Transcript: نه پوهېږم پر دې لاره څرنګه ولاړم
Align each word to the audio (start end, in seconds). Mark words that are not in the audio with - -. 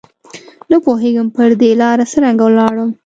نه 0.69 0.77
پوهېږم 0.85 1.27
پر 1.35 1.49
دې 1.61 1.71
لاره 1.81 2.05
څرنګه 2.11 2.43
ولاړم 2.45 2.89